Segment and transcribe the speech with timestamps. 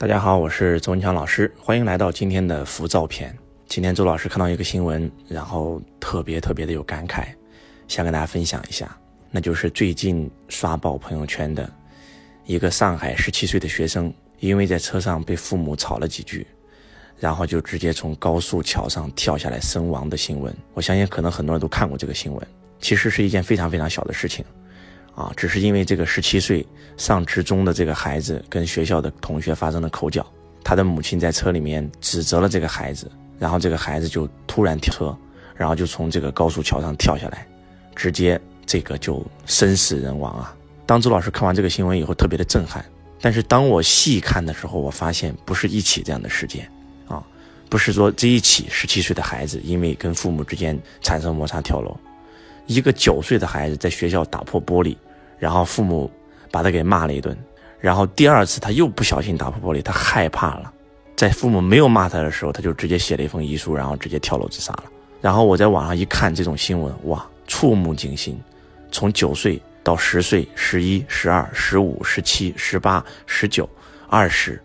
[0.00, 3.36] 大家好，我是周文强老师，欢迎来到今天的浮躁篇。
[3.66, 7.26] 今天周老师看到一个新闻，然后特别特别的有感慨，
[7.86, 8.96] 想跟大家分享一下。
[9.30, 11.70] 那就是最近刷爆朋友圈的
[12.46, 16.46] 一个上海十七岁的学生，因为在车上被父母吵了几句，
[17.18, 20.56] 然后就直接从高速桥上跳下来身亡的新闻。
[20.72, 22.48] 我相信可能很多人都看过这个新闻，
[22.78, 24.42] 其实是一件非常非常小的事情。
[25.20, 26.66] 啊，只是因为这个十七岁
[26.96, 30.26] 上职中的这个孩子跟学校的同学发生了口角，
[30.64, 35.16] 他的母亲在车里面指责了这个孩子，然后这个孩子就突然跳车，
[35.54, 37.46] 然后就从这个高速桥上跳下来，
[37.94, 40.56] 直接这个就生死人亡啊！
[40.86, 42.82] 当周老师看完这个新闻以后，特别的震撼。
[43.20, 46.66] 但是当我细看的时候，我发现不是一起这样的事件，
[47.06, 47.22] 啊，
[47.68, 51.94] 不是说这一起十七岁的孩子因为跟父母之间产生摩擦跳楼。
[52.66, 54.96] 一个九岁的孩子在学校打破玻璃，
[55.40, 56.08] 然后父母
[56.52, 57.36] 把他给骂了一顿，
[57.80, 60.72] 然后第二次他又不小心打破玻璃，他害怕了，
[61.16, 64.84] 在父母没有骂他的时候，他就直接写了一封遗书，然后直接跳楼自杀了。
[65.20, 68.40] 然后我在网上一看这种新闻，哇，触目惊心，
[68.92, 73.68] 从九岁到十岁、十一、十二、十五、十七、十八、十九、
[74.08, 74.62] 二十，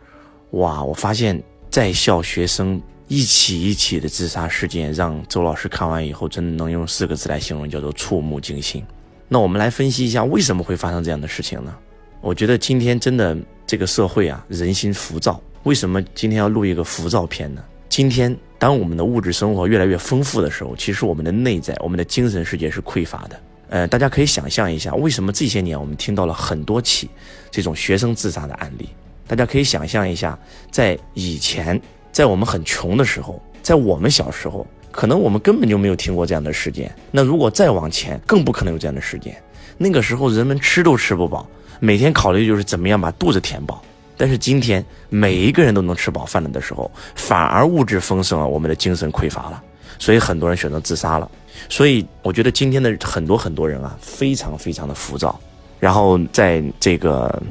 [0.51, 2.81] 哇，我发现在校学生。
[3.07, 8.83] 一起一起的自杀事件，让周老师看完以后，真的能用四个字来形容，叫做触目惊心。
[9.27, 11.75] 那我们来分析一下，为什么会发生这样的事情呢？
[12.21, 15.41] 我觉得今天真的这个社会啊，人心浮躁。
[15.63, 17.63] 为什么今天要录一个浮躁片呢？
[17.89, 23.39] 今天当我们的物质生活越来越丰富的时候，其实我们的内在、我们的精神世界是匮乏的。
[23.69, 27.09] 呃，大家可以想象一下，为什么这些年我们听到了很多起
[27.49, 28.89] 这种学生自杀的案例？
[29.27, 30.37] 大家可以想象一下，
[30.69, 31.81] 在以前。
[32.11, 34.65] 在我们很穷的时候，在我们小时候，
[34.95, 36.89] 可能我们根本就没有听过这样的事件。
[37.11, 39.35] 那如果再往前，更不可能有这样的事件。
[39.77, 41.45] 那个时候，人们吃都吃不饱，
[41.81, 43.83] 每天考虑就是怎么样把肚子填饱。
[44.15, 49.61] 但是今天，每一个人都能吃饱饭了的时候，反而物质丰盛了，我们的精神匮乏了，
[49.99, 51.29] 所以很多人选择自杀了。
[51.67, 55.37] 所以我觉得今天的很多很多人啊，非常非常的浮躁。
[55.77, 57.43] 然后在这个，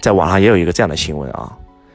[0.00, 1.52] 在网上也有一个这样的新闻啊。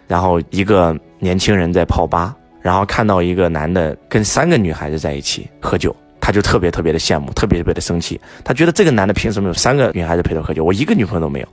[0.09, 2.35] 然后一个年轻人在泡吧，
[2.69, 8.21] 然后看到一个男的跟三个女孩子在一起喝酒，他就特别特别的羡慕，特别特别的生气。
[8.43, 11.47] 他觉得这个男的凭什么有三个女孩子陪他喝酒，我一个女朋友都没有，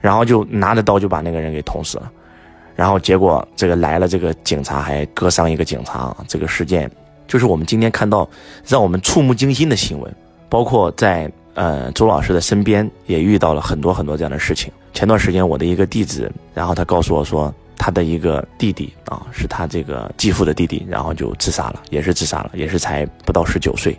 [0.00, 2.08] 然后就拿着刀就把那个人给捅死了。
[2.76, 6.16] 然后结果这个来了，这个警察还割伤一个警察。
[6.28, 6.88] 这个事件
[7.26, 8.30] 就是我们今天看到
[8.64, 10.14] 让我们触目惊心的新闻，
[10.48, 14.72] 包括在呃周老师的身边也遇到了很多很多这样的事情。
[14.94, 17.52] 前段时间我的一个弟子，然后他告诉我说。
[17.82, 23.98] 他的一个弟弟啊，是他这个继父的弟弟，然后就自杀了，也是自杀了，也是才不到十九岁。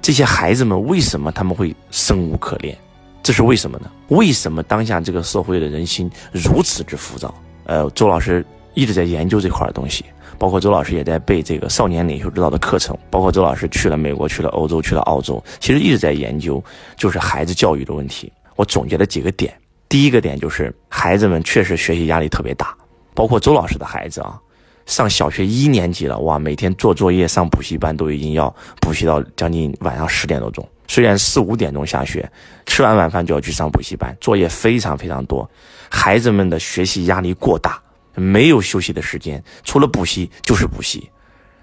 [0.00, 2.76] 这些孩子们为什么他们会生无可恋？
[3.22, 3.88] 这是为什么呢？
[4.08, 7.32] 为什么当下这个社会的人心如此之浮躁？
[7.66, 8.44] 呃，周老师
[8.74, 10.04] 一直在研究这块东西，
[10.36, 16.60] 包括周老师也在背这个少年领袖之道的课程，包括周老师去了美国、去了欧洲、去了澳洲，其实一直在研究
[16.96, 18.32] 就是孩子教育的问题。
[18.56, 19.56] 我总结了几个点。
[19.92, 22.74] 第一个点就是孩子们确实学习压力特别大，
[23.12, 24.40] 包括周老师的孩子啊，
[24.86, 28.48] 上小学一年级了，哇，每天做作业、上补习班都已经要
[28.80, 30.66] 补习到将近晚上十点多钟。
[30.88, 32.26] 虽然四五点钟下学，
[32.64, 35.46] 吃完晚饭就要去上补习班，作业非常非常多，
[35.90, 37.78] 孩子们的学习压力过大，
[38.14, 41.06] 没有休息的时间，除了补习就是补习，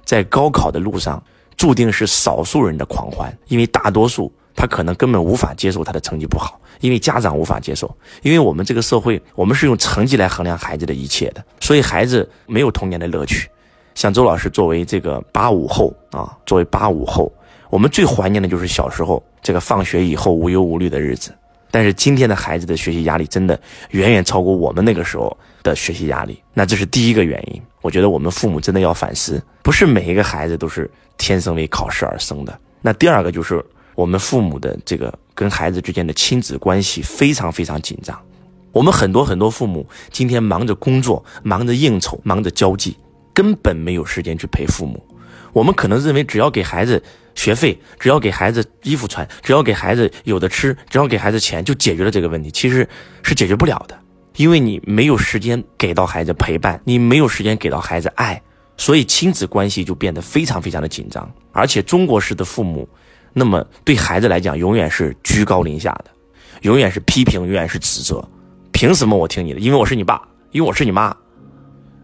[0.05, 1.23] 在高考的路上
[1.57, 4.31] 注定是少数人的狂欢，因为大多数。
[4.59, 7.89] 他可能根本无法接受他的成绩不好，因为家长无法接受，
[8.21, 13.49] 因为我们这个社会，我们是用成绩来衡量孩子的一切的，所以孩子没有童年的乐趣。
[13.95, 17.31] 像周老师作为这个八五后啊，作为八五后，
[17.69, 21.33] 我们最怀念的就是小时候这个放学以后无忧无虑的日子。
[21.71, 23.57] 但是今天的孩子的学习压力真的
[23.91, 27.61] 远远超过我们那个时候的学习压力，那这是第一个原因。
[27.81, 32.59] 我觉得我们父母真的要反思，不是每一个孩子都是天生为考试而生的。
[32.81, 33.63] 那第二个就是。
[33.99, 38.17] 我们父母的这个跟孩子之间的亲子关系非常非常紧张，
[38.71, 42.95] 我们很多很多父母今天忙着工作，忙着应酬，忙着交际，
[43.33, 45.05] 根本没有时间去陪父母。
[45.51, 47.03] 我们可能认为只要给孩子
[47.35, 52.87] 学费，只要给孩子衣服穿，只要给孩子有的吃，只要给孩子钱就解决了这个问题，其实
[53.21, 53.99] 是解决不了的，
[54.37, 58.41] 因为你没有时间给到孩子陪伴，你没有时间给到孩子爱，
[58.77, 62.87] 所以亲子关系就变得非常非常的紧张，而且中国式的父母。
[63.33, 66.05] 那么对孩子来讲，永远是居高临下的，
[66.61, 68.23] 永远是批评，永远是指责。
[68.71, 69.59] 凭什么我听你的？
[69.59, 70.21] 因为我是你爸，
[70.51, 71.15] 因为我是你妈。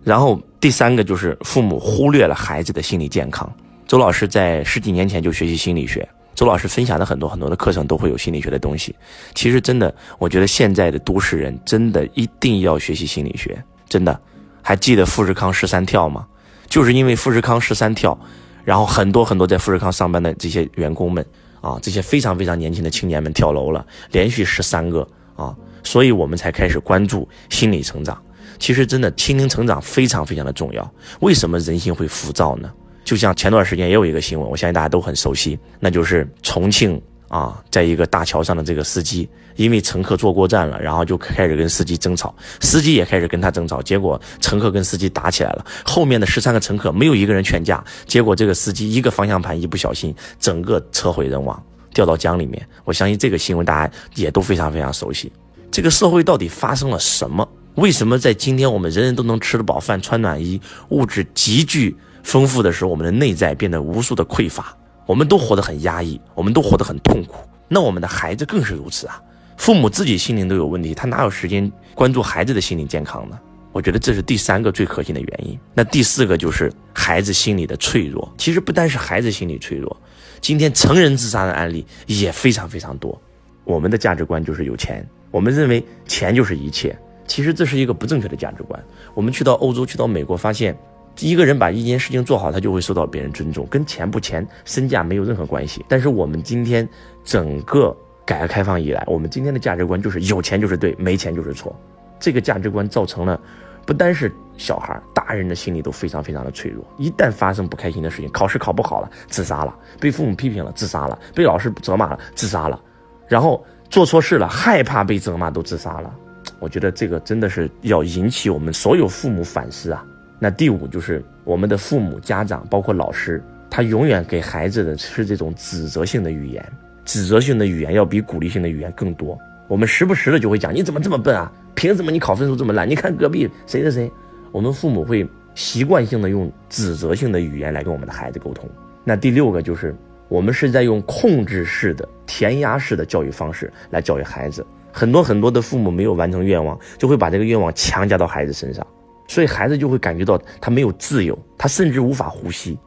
[0.04, 3.52] 然后第三个就是父母忽略了孩子的心理健康。
[3.88, 8.96] 周老师在十几年前就学习心理学，周老师分享的很多很多的课程都会有心理学的东西。
[9.34, 13.58] 其实真的，我觉得现在的都市人真的一定要学习心理学，
[13.88, 14.20] 真的。
[14.62, 16.26] 还记得富士康十三跳吗？
[16.68, 18.20] 就是因为富士康十三跳，
[18.66, 21.26] 然后很多很多在富士康上班的这些员工们
[21.62, 28.22] 啊，这些非常非常年轻的青年们跳楼了，连续十三个啊，所以我们才开始关注心理成长。
[28.58, 30.94] 其实真的心灵成长非常非常的重要。
[31.20, 32.72] 为什么人心会浮躁呢？
[33.04, 45.66] 就像前段时间也有一个新闻，我相信大家都很熟悉，那就是重庆啊，在一个大桥上的这个司机，因为乘客坐过站了，然后就开始跟司机争吵，司机也开始跟他争吵，结果乘客跟司机打起来了。
[45.84, 51.62] 后面的十三个乘客没有一个人劝架，结果这个司机一个方向盘一不小心，整个车毁人亡，
[51.94, 52.68] 掉到江里面。
[52.84, 55.32] 我相信这个新闻大家也都非常非常熟悉。
[55.72, 57.48] 这个社会到底发生了什么？
[57.76, 61.94] 为什么在今天我们人人都能吃得饱饭、穿暖衣、物质极具
[62.24, 64.74] 丰富的时候，我们的内在变得无数的匮乏？
[65.06, 67.48] 我们都活得很压抑，我们都活得很痛苦。
[67.68, 69.22] 那我们的孩子更是如此啊！
[69.58, 73.40] 父母自己心灵都有问题，他哪有时间关注孩子的心理健康呢？
[73.72, 75.60] 我觉得这是第三个最核心的原因。
[75.74, 78.32] 那第四个就是孩子心理的脆弱。
[78.38, 79.96] 其实不单是孩子心理脆弱，
[80.40, 83.20] 今天成人自杀的案例也非常非常多。
[83.64, 86.98] 我们的价值观就是有钱，我们认为钱就是一切。
[87.28, 88.82] 其实这是一个不正确的价值观。
[89.14, 90.78] 我们去到欧洲、去到美国，发现
[91.20, 95.86] 一个人把一件事情做好，他就会受到别人尊重，跟钱不钱、身价没有任何关系。
[95.88, 96.88] 但是我们今天
[97.24, 97.96] 整个
[98.26, 101.74] 改革开放以来，我们今天的价值观就是有钱就是对，没钱就是错。
[102.20, 103.40] 这个价值观造成了，
[103.86, 106.84] 不单是小孩，大人的心理都非常非常的脆弱。
[106.98, 112.80] 一旦发生不开心的事情，考试考不好了，自杀了；被父母批评了，自杀了；被老师责骂了，自杀了；
[113.28, 116.14] 然后做错事了，害怕被责骂，都自杀了。
[116.60, 120.06] 我觉得这个真的是要引起我们所有父母反思啊。
[120.40, 126.64] 那第五就是我们的父母、家长，包括老师，他永远给孩子的是这种指责性的语言，
[127.06, 129.38] 指责性的语言要比鼓励性的语言更多。
[129.68, 131.52] 我们时不时的就会讲：“你怎么这么笨啊？
[131.74, 132.88] 凭什么你考分数这么烂？
[132.88, 134.12] 你看隔壁谁谁谁。”
[134.52, 138.70] 我们父母会习惯性的用指责性的语言来跟我们的孩子沟通。
[139.04, 139.96] 那第六个就是
[140.28, 144.66] 我们是在用控制式的、填鸭式的教育方式来教育孩子。
[144.92, 148.86] 很多很多的父母没有完成愿望，就会把这个愿望强加到孩子身上，
[149.28, 152.78] 所以孩子就会感觉到他没有自由，他甚至无法呼吸。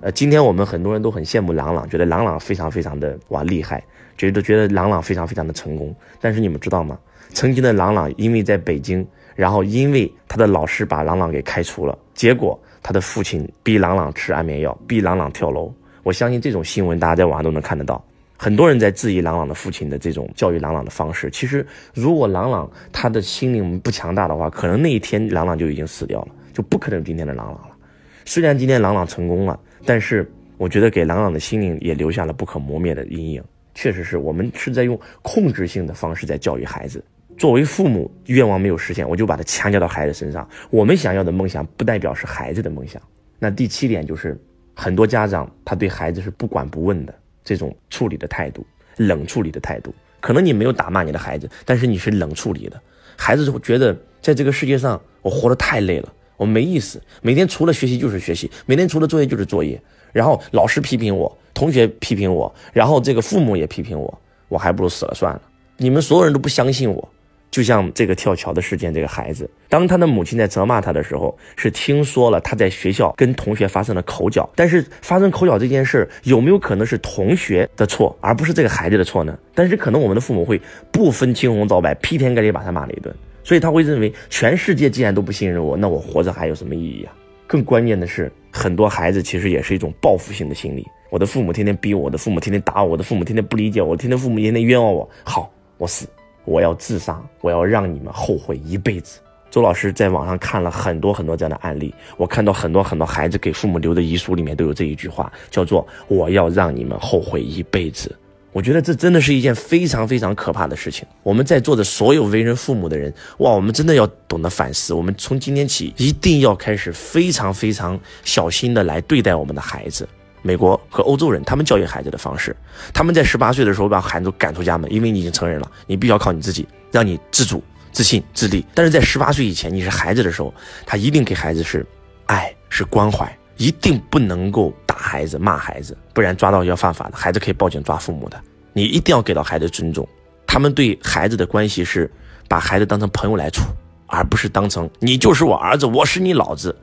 [0.00, 3.82] 呃，今天我们很多人都很羡慕朗朗，觉得朗朗非常非常的哇厉害，
[4.16, 5.94] 觉得觉得朗朗非常非常的成功。
[6.20, 6.96] 但是你们知道吗？
[7.30, 15.72] 曾经的朗朗因为在北京，然后因为他的老师把朗朗给开除了，结果他的父亲逼朗朗吃安眠药，逼朗朗跳楼。
[16.04, 18.02] 我相信这种新闻大家在网上都能看得到。
[18.40, 21.28] 很多人在质疑朗朗的父亲的这种教育朗朗的方式。
[21.28, 27.76] 其实，如果朗朗他的心灵不强大的话，可能那一天朗朗就已经死掉了，就不可能今天的朗朗了。
[28.24, 33.42] 虽然今天朗朗成功了，但是我觉得给朗朗的心灵也留下了不可磨灭的阴影。
[33.74, 37.04] 确实是我们是在用控制性的方式在教育孩子。
[37.36, 40.48] 作为父母，愿望没有实现，我就把它强加到孩子身上。
[40.70, 43.02] 我们想要的梦想，不代表是孩子的梦想。
[43.38, 44.40] 那第七点就是，
[44.74, 47.14] 很多家长他对孩子是不管不问的。
[47.48, 48.66] 这种处理的态度，
[48.98, 52.78] 冷处理的态度，可能你没有打骂你的孩子，但是你是冷处理的，
[53.16, 59.80] 孩子就觉得在这个世界上我活得太累了，我没意思，每天除了学习就是学习，每天除了作业就是作业，
[60.12, 65.40] 然后老师批评我，同学批评我，然后这个父母也批评我，我还不如死了算了，
[65.78, 67.08] 你们所有人都不相信我。
[67.50, 74.48] 就像这个跳桥的事件，这个孩子，当他的母亲在责骂他的时候，是听说了他在学校跟同学发生了口角。
[74.54, 79.38] 但是发生口角这件事有没有可能是同学的错，而不是这个孩子的错呢？
[79.54, 80.60] 但是可能我们的父母会
[80.92, 87.12] 不分青红皂白，劈天盖地把他骂了一顿，所以他会认为全世界既然都不信任我，那我活着还有什么意义啊？
[87.46, 90.86] 更关键的是，很多孩子其实也是一种报复性的心理。
[91.10, 96.06] 我的父母天天逼我，我的父母天天打我，我的父母天天不理解我，天天父母天天冤枉我，好，我死。
[96.48, 99.20] 我要自杀，我要让你们后悔一辈子。
[99.50, 108.14] 周老师在网上看了很多很多这样的案例，我看到很多很多孩子给父母留的遗书里面都有这一句话，叫做“我要让你们后悔一辈子”。
[108.52, 111.06] 我觉得这真的是一件非常非常可怕的事情。
[111.22, 114.92] 我们在座的所有为人父母的人，哇，我们真的要懂得反思。
[114.94, 120.08] 我们从今天起一定要开始非常非常小心的来对待我们的孩子。
[120.42, 122.56] 美国和欧洲人，他们教育孩子的方式，
[122.94, 128.64] 他们在十八岁的时候把孩子赶出家门，因为你已经成人了，你必须要靠你自己，让你自主、自信、自立。
[128.74, 130.54] 但是在十八岁以前，你是孩子的时候，
[130.86, 131.84] 他一定给孩子是
[132.26, 138.40] 爱、是关怀，一定不能够打孩子、骂孩子，不然抓到要犯法的，孩子可以报警抓父母的。
[138.72, 140.08] 你一定要给到孩子尊重，
[140.46, 142.10] 他们对孩子的关系是
[142.48, 143.62] 把孩子当成朋友来处，
[144.06, 146.74] 而不是当成你就是我儿子，我是你老子。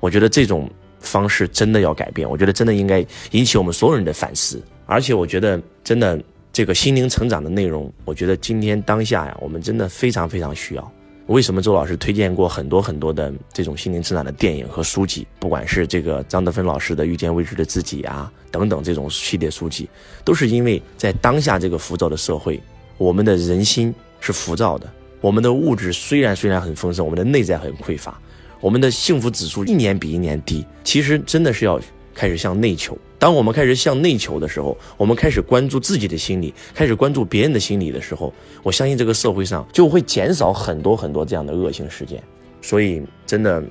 [0.00, 0.68] 我觉得这种。
[1.04, 4.60] 方式真的要改变，我觉得真的应该引起我们所有人的反思。
[4.86, 6.20] 而且我觉得真的
[6.52, 10.92] 这个心灵成长的内容，我觉得今天当下呀，我们真的非常非常需要。
[11.28, 15.26] 为什么周老师推荐过很多很多的这种心灵成长的电影和书籍？
[15.38, 19.88] 不管是这个张德芬老师的《遇见未知的自己》啊，等等这种系列书籍，
[20.22, 22.60] 都是因为在当下这个浮躁的社会，
[22.98, 24.86] 我们的人心是浮躁的，
[25.22, 28.20] 我们的物质虽然虽然很丰盛，我们的内在很匮乏，
[28.64, 30.64] 我们的幸福指数一年比一年低。
[30.82, 31.78] 其实真的是要
[32.14, 32.96] 开始向内求。
[33.18, 42.22] 当我们开始向内求的时候，我们开始关注自己的心理，开始关注别人的心理的时候，我相信这个社会上就会减少很多很多这样的恶性事件。
[42.62, 43.62] 所以，真的，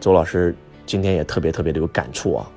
[0.00, 2.50] 周老师今天也特别特别的有感触啊！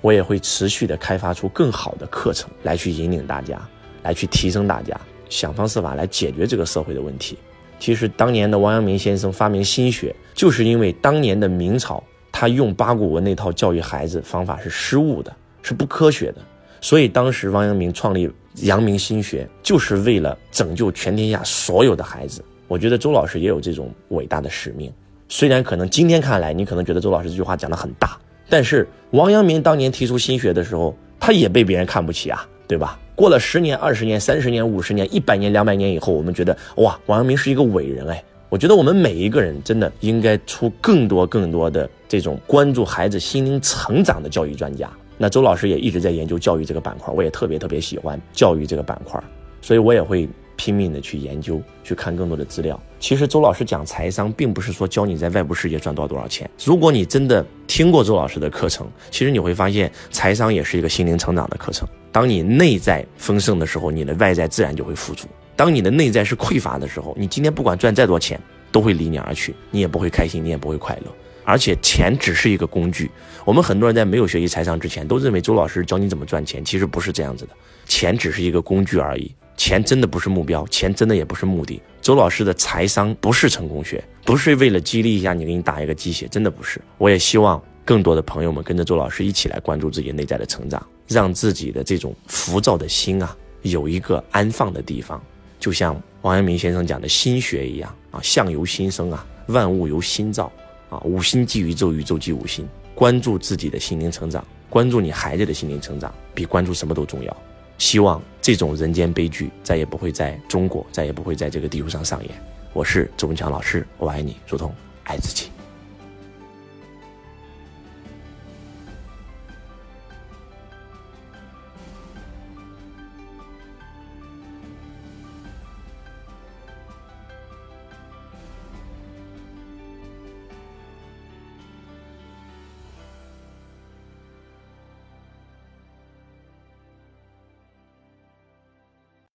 [0.00, 3.60] 我也会持续的开发出更好的课程来去引领大家，
[4.04, 4.96] 来去提升大家，
[5.28, 7.36] 想方设法来解决这个社会的问题。
[7.82, 15.34] 其实，当年的王阳明先生发明心学，就是因为当年的明朝他用八股文那套教育孩子方法是失误的。
[15.62, 16.36] 是不科学的，
[16.80, 22.40] 所以当时王阳明创立阳明心学，就是为了拯救全天下所有的孩子。
[22.68, 24.92] 我觉得周老师也有这种伟大的使命。
[25.28, 28.16] 虽然可能今天看来，你可能觉得周老师这句话讲得很大，
[28.48, 32.96] 但是王阳明当年提出心学的时候，他也被别人看不起啊，对吧？
[33.22, 38.20] 过了十年、二十年、三十年、五十年、一百年、两百年以后，我们觉得哇，王阳明是一个伟人哎。
[38.48, 44.90] 我觉得我们每一个人真的应该出更多更多的这种关注孩子心灵成长的教育专家。
[45.18, 49.22] 那周老师也一直在研究教育这个板块，我也特别特别喜欢教育这个板块，
[49.60, 52.82] 所以我也会拼命的去研究，去看更多的资料。
[52.98, 56.50] 其实周老师讲财商，并不是说教你在外部世界赚到多少钱。
[56.64, 61.86] 如果你真的听过周老师的课程，其实你会发现，财商也是一个心灵成长的课程。
[62.12, 65.26] 当你内在丰盛的时候，你的外在自然就会富足；
[65.56, 68.38] 当你的内在是匮乏的时候，你今天不管赚再多钱，
[68.70, 71.12] 都会离你而去，你也不会开心，你也不会快乐。
[71.44, 73.10] 而且钱只是一个工具，
[73.44, 77.52] 我们很多人在没有学习财商之前，都认为周老师教你怎么赚钱，其实不是这样子的，
[77.86, 81.80] 钱只是一个工具而已，钱真的不是目标，钱真的也不是目的。
[82.00, 86.80] 周老师的财商不是成功学，不是为了激励一下你给你打一个鸡血，真的不是。
[86.98, 95.22] 我也希望更多的朋友们跟着周老师一起来关注自己内在的成长，让自己的这种浮躁的心啊有一个安放的地方，
[95.58, 100.50] 就像王阳明先生讲的心学一样啊，相由心生啊，万物由心造。
[100.88, 102.68] 啊，五心即宇宙，宇宙即五心。
[102.94, 107.34] 关注自己的心灵成长，关注你孩子的心灵成长，比关注什么都重要。
[107.78, 112.30] 希望这种人间悲剧再也不会在中国，再也不会在这个地球上上演。
[112.74, 114.70] 我是周文强老师，我爱你，如同
[115.04, 115.51] 爱自己。